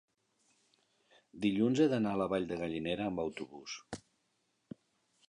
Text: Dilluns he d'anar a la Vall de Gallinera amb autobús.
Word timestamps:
Dilluns 1.43 1.81
he 1.83 1.87
d'anar 1.93 2.13
a 2.17 2.19
la 2.21 2.27
Vall 2.31 2.47
de 2.53 2.57
Gallinera 2.63 3.05
amb 3.11 3.23
autobús. 3.25 3.77